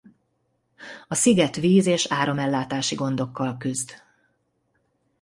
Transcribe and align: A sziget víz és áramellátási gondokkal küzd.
A 1.07 1.15
sziget 1.15 1.55
víz 1.55 1.85
és 1.85 2.05
áramellátási 2.11 2.95
gondokkal 2.95 3.57
küzd. 3.57 3.91